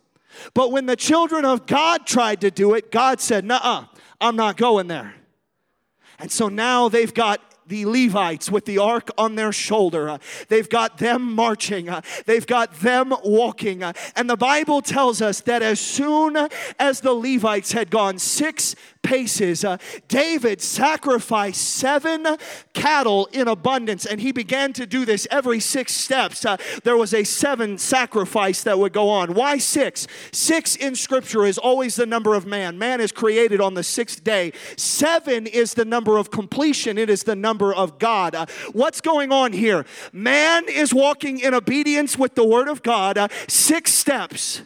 [0.54, 3.86] But when the children of God tried to do it, God said, Nuh
[4.20, 5.14] I'm not going there.
[6.18, 10.08] And so now they've got the Levites with the ark on their shoulder.
[10.08, 11.88] Uh, they've got them marching.
[11.88, 13.82] Uh, they've got them walking.
[13.82, 16.48] Uh, and the Bible tells us that as soon
[16.78, 19.64] as the Levites had gone six paces.
[19.64, 22.26] Uh, David sacrificed seven
[22.72, 26.44] cattle in abundance, and he began to do this every six steps.
[26.44, 29.34] Uh, there was a seven sacrifice that would go on.
[29.34, 30.06] Why six?
[30.32, 32.78] Six in Scripture is always the number of man.
[32.78, 34.52] Man is created on the sixth day.
[34.76, 38.34] Seven is the number of completion, it is the number of God.
[38.34, 39.84] Uh, what's going on here?
[40.12, 44.62] Man is walking in obedience with the Word of God, uh, six steps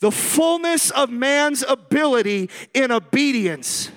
[0.00, 3.90] the fullness of man's ability in obedience.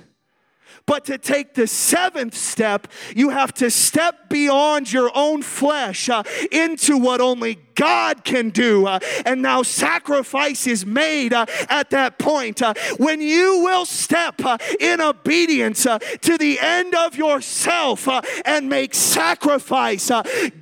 [0.86, 6.24] But to take the seventh step, you have to step beyond your own flesh uh,
[6.52, 8.86] into what only God can do.
[8.88, 12.62] Uh, and now sacrifice is made uh, at that point.
[12.62, 18.22] Uh, when you will step uh, in obedience uh, to the end of yourself uh,
[18.46, 20.12] and make sacrifice,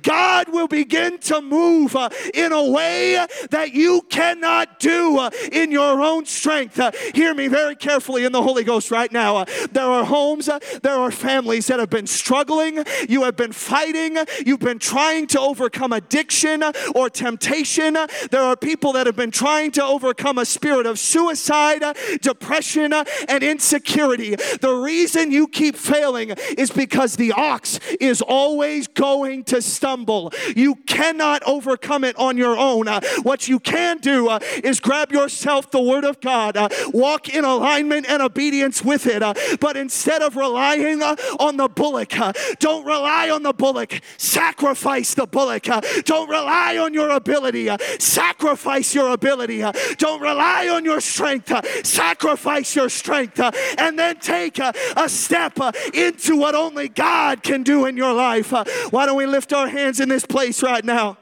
[0.02, 1.96] God will begin to move
[2.34, 6.80] in a way that you cannot do in your own strength.
[7.14, 9.44] hear me very carefully in the Holy Ghost right now.
[9.72, 10.48] there are homes,
[10.82, 15.40] there are families that have been struggling, you have been fighting, you've been trying to
[15.40, 16.62] overcome addiction
[16.94, 17.96] or or temptation.
[18.30, 21.82] There are people that have been trying to overcome a spirit of suicide,
[22.20, 24.36] depression, and insecurity.
[24.36, 30.32] The reason you keep failing is because the ox is always going to stumble.
[30.54, 32.86] You cannot overcome it on your own.
[33.22, 37.44] What you can do uh, is grab yourself the Word of God, uh, walk in
[37.44, 39.22] alignment and obedience with it.
[39.22, 42.12] Uh, but instead of relying on the bullock,
[42.58, 45.64] don't rely on the bullock, sacrifice the bullock.
[46.04, 49.64] Don't rely on on your ability, sacrifice your ability.
[49.96, 51.50] Don't rely on your strength,
[51.86, 53.40] sacrifice your strength,
[53.78, 54.72] and then take a,
[55.06, 55.58] step
[55.94, 58.52] into what only God can do in your life.
[58.90, 61.18] Why don't we lift our hands in this place right now?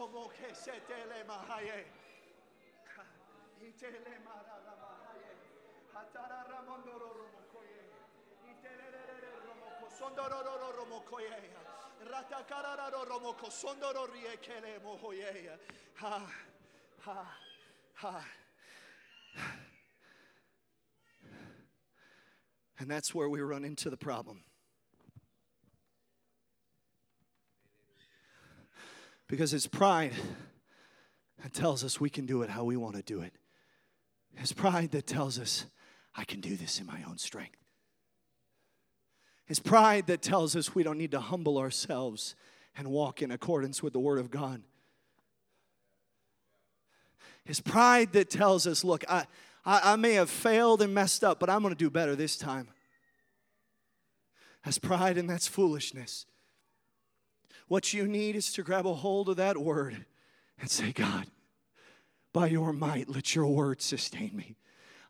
[0.00, 1.84] Ke setele mahaye.
[4.80, 5.30] Mahaye.
[5.92, 7.84] Hatara ramondoro romo koye.
[9.46, 9.68] Romo
[10.72, 11.28] romo koye.
[13.08, 13.34] Romo
[14.82, 15.58] mohoye.
[15.96, 16.32] Ha
[17.00, 17.36] ha
[17.94, 18.24] ha.
[22.78, 24.44] And that's where we run into the problem.
[29.30, 30.12] Because it's pride
[31.40, 33.32] that tells us we can do it how we want to do it.
[34.36, 35.66] It's pride that tells us,
[36.16, 37.56] I can do this in my own strength.
[39.46, 42.34] It's pride that tells us we don't need to humble ourselves
[42.76, 44.62] and walk in accordance with the Word of God.
[47.46, 49.26] It's pride that tells us, look, I,
[49.64, 52.36] I, I may have failed and messed up, but I'm going to do better this
[52.36, 52.66] time.
[54.64, 56.26] That's pride and that's foolishness.
[57.70, 60.04] What you need is to grab a hold of that word
[60.60, 61.28] and say, God,
[62.32, 64.56] by your might, let your word sustain me.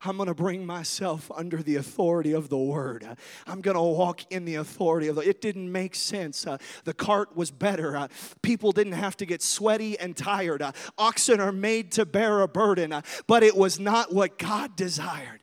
[0.03, 3.17] I'm going to bring myself under the authority of the word.
[3.47, 6.47] I'm going to walk in the authority of the It didn't make sense.
[6.47, 7.97] Uh, the cart was better.
[7.97, 8.09] Uh,
[8.43, 10.61] people didn't have to get sweaty and tired.
[10.61, 14.77] Uh, oxen are made to bear a burden, uh, but it was not what God
[14.77, 15.43] desired.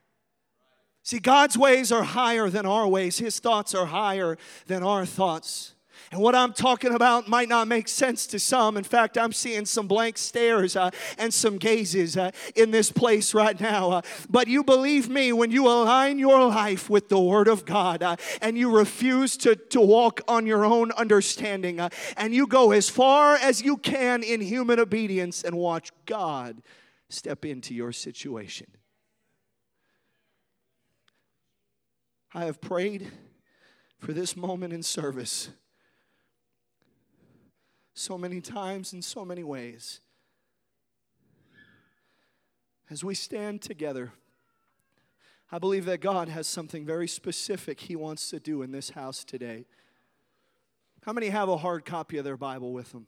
[1.01, 3.17] See, God's ways are higher than our ways.
[3.17, 4.37] His thoughts are higher
[4.67, 5.73] than our thoughts.
[6.11, 8.77] And what I'm talking about might not make sense to some.
[8.77, 13.33] In fact, I'm seeing some blank stares uh, and some gazes uh, in this place
[13.33, 13.91] right now.
[13.91, 18.03] Uh, but you believe me, when you align your life with the Word of God
[18.03, 22.71] uh, and you refuse to, to walk on your own understanding uh, and you go
[22.71, 26.61] as far as you can in human obedience and watch God
[27.09, 28.67] step into your situation.
[32.33, 33.11] I have prayed
[33.99, 35.49] for this moment in service
[37.97, 40.01] so many times in so many ways.
[42.89, 44.13] As we stand together,
[45.51, 49.23] I believe that God has something very specific He wants to do in this house
[49.23, 49.65] today.
[51.03, 53.07] How many have a hard copy of their Bible with them?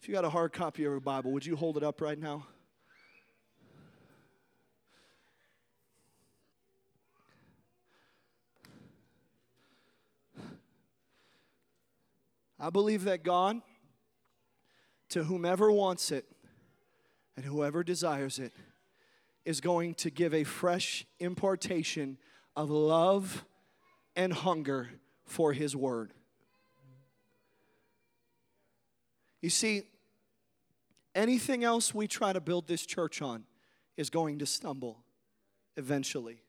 [0.00, 2.18] If you got a hard copy of your Bible, would you hold it up right
[2.18, 2.46] now?
[12.58, 13.60] I believe that God
[15.10, 16.24] to whomever wants it
[17.36, 18.52] and whoever desires it
[19.44, 22.18] is going to give a fresh impartation
[22.56, 23.44] of love
[24.16, 24.88] and hunger
[25.24, 26.12] for His Word.
[29.40, 29.82] You see,
[31.14, 33.44] anything else we try to build this church on
[33.96, 34.98] is going to stumble
[35.76, 36.40] eventually.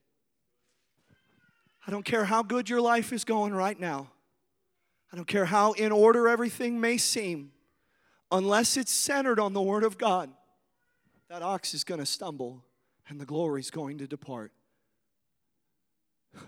[1.86, 4.10] I don't care how good your life is going right now.
[5.12, 7.52] I don't care how in order everything may seem
[8.32, 10.30] unless it's centered on the Word of God,
[11.30, 12.64] that ox is going to stumble
[13.10, 14.52] and the glory is going to depart.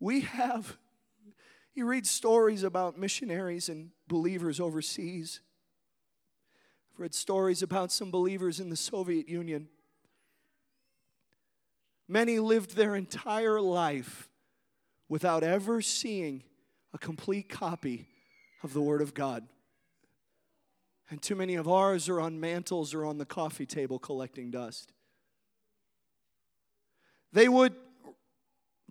[0.00, 0.76] We have,
[1.74, 5.40] you read stories about missionaries and believers overseas.
[6.92, 9.66] I've read stories about some believers in the Soviet Union.
[12.06, 14.28] Many lived their entire life
[15.08, 16.44] without ever seeing
[16.94, 18.06] a complete copy
[18.62, 19.48] of the Word of God.
[21.10, 24.92] And too many of ours are on mantles or on the coffee table collecting dust.
[27.32, 27.74] They would,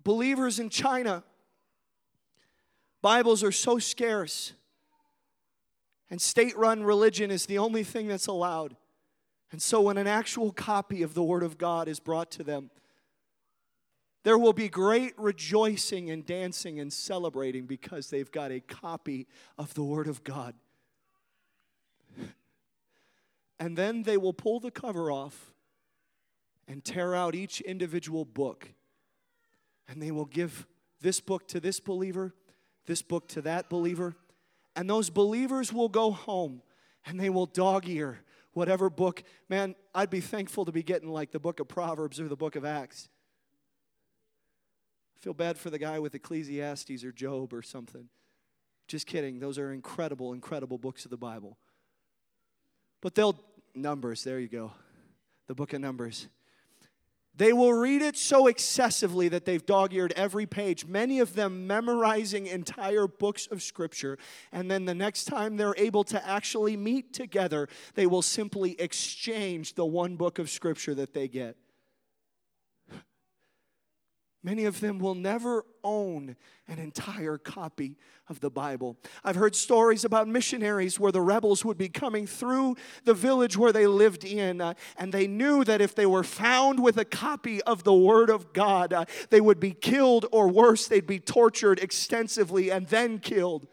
[0.02, 1.22] believers in China,
[3.00, 4.52] Bibles are so scarce,
[6.10, 8.76] and state run religion is the only thing that's allowed.
[9.52, 12.70] And so, when an actual copy of the Word of God is brought to them,
[14.24, 19.74] there will be great rejoicing and dancing and celebrating because they've got a copy of
[19.74, 20.54] the Word of God
[23.58, 25.52] and then they will pull the cover off
[26.66, 28.72] and tear out each individual book.
[29.88, 30.66] And they will give
[31.00, 32.34] this book to this believer,
[32.86, 34.16] this book to that believer.
[34.76, 36.62] And those believers will go home
[37.06, 38.20] and they will dog ear
[38.58, 42.26] whatever book, man, I'd be thankful to be getting like the book of Proverbs or
[42.26, 43.08] the book of Acts.
[45.16, 48.08] I feel bad for the guy with Ecclesiastes or Job or something.
[48.88, 49.38] Just kidding.
[49.38, 51.56] Those are incredible, incredible books of the Bible.
[53.00, 53.38] But they'll,
[53.74, 54.72] Numbers, there you go.
[55.46, 56.28] The book of Numbers.
[57.38, 61.68] They will read it so excessively that they've dog eared every page, many of them
[61.68, 64.18] memorizing entire books of Scripture.
[64.50, 69.74] And then the next time they're able to actually meet together, they will simply exchange
[69.74, 71.56] the one book of Scripture that they get.
[74.42, 76.36] Many of them will never own
[76.68, 77.96] an entire copy
[78.28, 78.96] of the Bible.
[79.24, 83.72] I've heard stories about missionaries where the rebels would be coming through the village where
[83.72, 87.60] they lived in, uh, and they knew that if they were found with a copy
[87.62, 91.80] of the Word of God, uh, they would be killed, or worse, they'd be tortured
[91.80, 93.66] extensively and then killed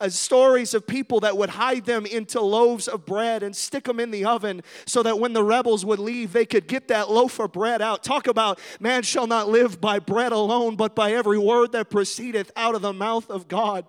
[0.00, 4.00] uh, stories of people that would hide them into loaves of bread and stick them
[4.00, 7.38] in the oven so that when the rebels would leave, they could get that loaf
[7.38, 8.02] of bread out.
[8.02, 12.50] Talk about man shall not live by bread alone, but by every word that proceedeth
[12.56, 13.84] out of the mouth of God.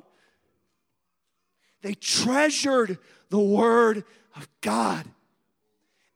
[1.82, 2.97] They treasured
[3.30, 4.03] the word
[4.36, 5.05] of God.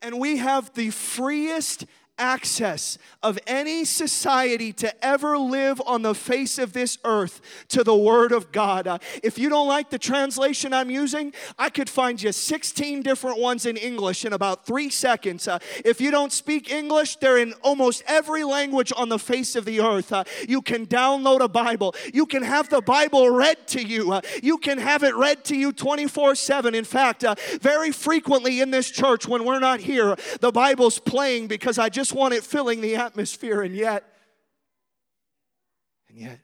[0.01, 1.85] And we have the freest
[2.19, 7.95] access of any society to ever live on the face of this earth to the
[7.95, 8.87] Word of God.
[8.87, 13.39] Uh, if you don't like the translation I'm using, I could find you 16 different
[13.39, 15.47] ones in English in about three seconds.
[15.47, 19.65] Uh, if you don't speak English, they're in almost every language on the face of
[19.65, 20.11] the earth.
[20.11, 24.21] Uh, you can download a Bible, you can have the Bible read to you, uh,
[24.43, 26.75] you can have it read to you 24 7.
[26.75, 31.47] In fact, uh, very frequently in this church, when we're not here, the Bible's playing
[31.47, 34.03] because I just just want it filling the atmosphere, and yet,
[36.09, 36.39] and yet,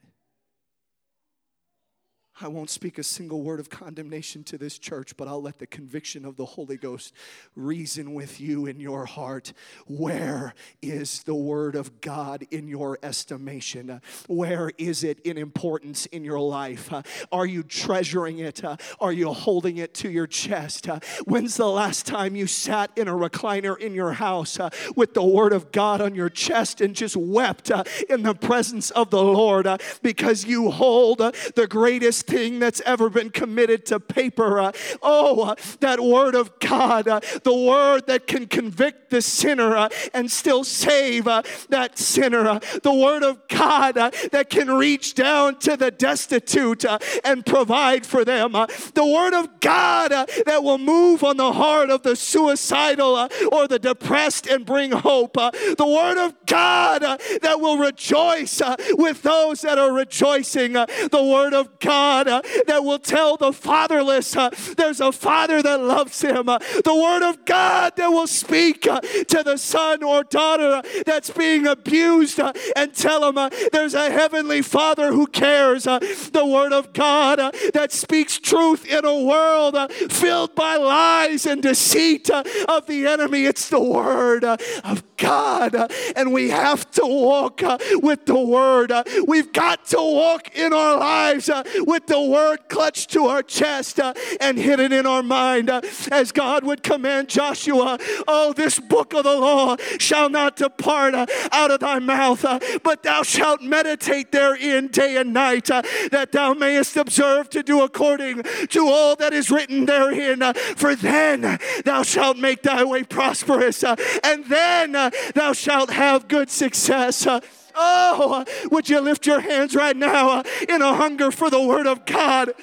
[2.38, 5.66] I won't speak a single word of condemnation to this church, but I'll let the
[5.66, 7.14] conviction of the Holy Ghost
[7.54, 9.54] reason with you in your heart.
[9.86, 14.02] Where is the Word of God in your estimation?
[14.26, 16.92] Where is it in importance in your life?
[17.32, 18.62] Are you treasuring it?
[19.00, 20.88] Are you holding it to your chest?
[21.24, 24.58] When's the last time you sat in a recliner in your house
[24.94, 27.70] with the Word of God on your chest and just wept
[28.10, 29.66] in the presence of the Lord
[30.02, 34.60] because you hold the greatest thing that's ever been committed to paper.
[34.60, 34.72] Uh,
[35.02, 39.88] oh, uh, that word of God, uh, the word that can convict the sinner uh,
[40.12, 42.48] and still save uh, that sinner.
[42.48, 46.84] Uh, the word of God that can reach down to the destitute
[47.24, 48.52] and provide for them.
[48.52, 53.78] the word of God that will move on the heart of the suicidal or the
[53.78, 55.34] depressed and bring hope.
[55.34, 57.02] the word of God
[57.42, 58.60] that will rejoice
[58.90, 60.72] with those that are rejoicing.
[60.72, 65.62] the word of God God uh, that will tell the fatherless uh, there's a father
[65.62, 66.48] that loves him.
[66.48, 70.82] Uh, the word of God that will speak uh, to the son or daughter uh,
[71.04, 75.84] that's being abused uh, and tell him there's a heavenly father who cares.
[75.84, 77.38] the word of God
[77.74, 79.76] that speaks truth in a world
[80.10, 83.44] filled by lies and deceit of the enemy.
[83.44, 85.90] It's the word of God.
[86.14, 87.62] and we have to walk
[87.94, 88.92] with the word.
[89.26, 94.12] we've got to walk in our lives with the word clutched to our chest uh,
[94.40, 97.98] and hidden in our mind uh, as God would command Joshua,
[98.28, 102.58] Oh, this book of the law shall not depart uh, out of thy mouth, uh,
[102.82, 107.82] but thou shalt meditate therein day and night, uh, that thou mayest observe to do
[107.82, 110.42] according to all that is written therein.
[110.42, 114.92] Uh, for then thou shalt make thy way prosperous, and then
[115.34, 117.26] thou shalt have good success.
[117.74, 121.86] Oh, would you lift your hands right now uh, in a hunger for the Word
[121.86, 122.54] of God?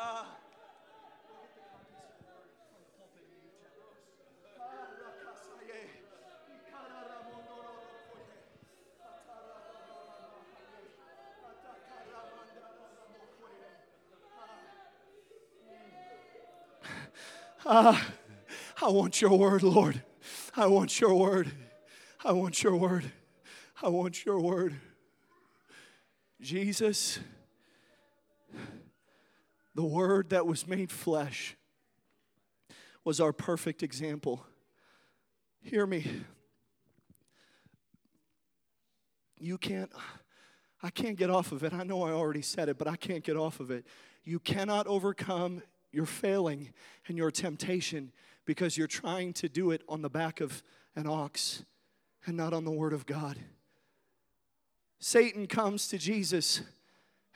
[0.00, 0.22] Uh,
[18.80, 20.02] I want your word, Lord.
[20.56, 21.50] I want your word.
[22.24, 23.12] I want your word.
[23.82, 24.76] I want your word.
[26.40, 27.18] Jesus
[29.78, 31.56] the Word that was made flesh
[33.04, 34.44] was our perfect example.
[35.60, 36.04] Hear me.
[39.38, 39.92] You can't,
[40.82, 41.72] I can't get off of it.
[41.72, 43.86] I know I already said it, but I can't get off of it.
[44.24, 45.62] You cannot overcome
[45.92, 46.70] your failing
[47.06, 48.10] and your temptation
[48.46, 50.64] because you're trying to do it on the back of
[50.96, 51.64] an ox
[52.26, 53.38] and not on the Word of God.
[54.98, 56.62] Satan comes to Jesus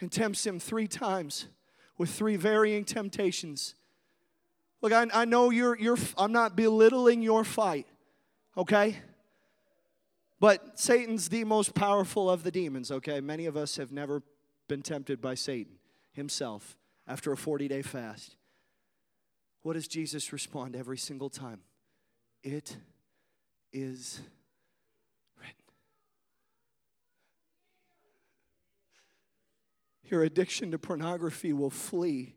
[0.00, 1.46] and tempts him three times
[1.98, 3.74] with three varying temptations.
[4.80, 7.86] Look, I, I know you're, you're, I'm not belittling your fight,
[8.56, 8.98] okay?
[10.40, 13.20] But Satan's the most powerful of the demons, okay?
[13.20, 14.22] Many of us have never
[14.68, 15.74] been tempted by Satan
[16.12, 16.76] himself
[17.06, 18.36] after a 40 day fast.
[19.62, 21.60] What does Jesus respond every single time?
[22.42, 22.76] It
[23.72, 24.20] is
[30.12, 32.34] Your addiction to pornography will flee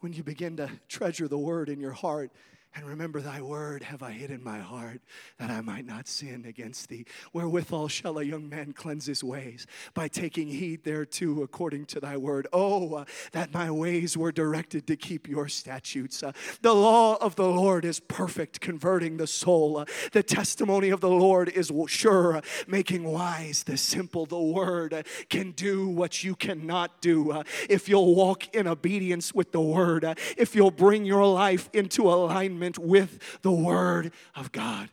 [0.00, 2.32] when you begin to treasure the word in your heart
[2.76, 5.00] and remember thy word have I hid in my heart
[5.38, 7.06] that I might not sin against thee.
[7.32, 9.66] Wherewithal shall a young man cleanse his ways?
[9.94, 12.48] By taking heed thereto according to thy word.
[12.52, 16.22] Oh, uh, that my ways were directed to keep your statutes.
[16.22, 19.78] Uh, the law of the Lord is perfect, converting the soul.
[19.78, 24.26] Uh, the testimony of the Lord is sure, uh, making wise the simple.
[24.26, 27.30] The word uh, can do what you cannot do.
[27.30, 30.04] Uh, if you'll walk in obedience with the word,
[30.36, 34.88] if you'll bring your life into alignment with the Word of God.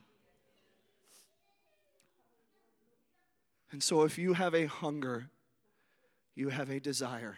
[3.72, 5.30] And so, if you have a hunger,
[6.36, 7.38] you have a desire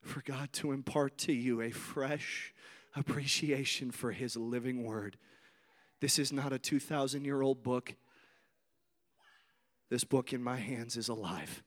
[0.00, 2.54] for God to impart to you a fresh
[2.94, 5.16] appreciation for His living Word.
[6.00, 7.94] This is not a 2,000 year old book.
[9.88, 11.62] This book in my hands is alive.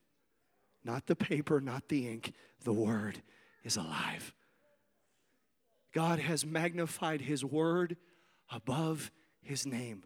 [0.84, 2.34] Not the paper, not the ink,
[2.64, 3.22] the Word
[3.64, 4.34] is alive.
[5.94, 7.98] God has magnified His word
[8.52, 9.12] above
[9.42, 10.04] His name.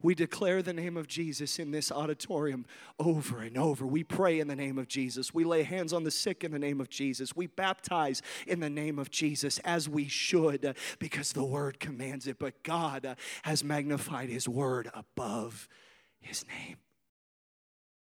[0.00, 2.66] We declare the name of Jesus in this auditorium
[3.00, 3.84] over and over.
[3.84, 5.34] We pray in the name of Jesus.
[5.34, 7.34] We lay hands on the sick in the name of Jesus.
[7.34, 12.38] We baptize in the name of Jesus as we should because the word commands it.
[12.38, 15.68] But God has magnified his word above
[16.20, 16.76] his name.